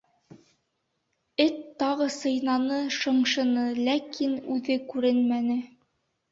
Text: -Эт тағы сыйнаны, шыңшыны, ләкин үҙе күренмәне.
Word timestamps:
-Эт 1.45 1.59
тағы 1.83 2.07
сыйнаны, 2.17 2.81
шыңшыны, 2.97 3.69
ләкин 3.91 4.37
үҙе 4.59 4.81
күренмәне. 4.91 5.63